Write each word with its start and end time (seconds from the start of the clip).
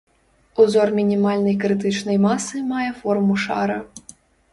Узор 0.61 0.87
мінімальнай 0.99 1.55
крытычнай 1.63 2.17
масы 2.23 2.63
мае 2.71 2.87
форму 3.03 3.37
шара. 3.45 3.77